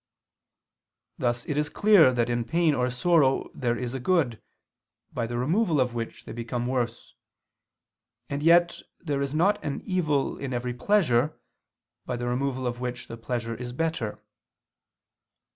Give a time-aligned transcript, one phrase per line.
[1.19, 4.41] Thus it is clear that in pain or sorrow there is a good,
[5.13, 7.13] by the removal of which they become worse:
[8.27, 11.39] and yet there is not an evil in every pleasure,
[12.07, 14.19] by the removal of which the pleasure is better.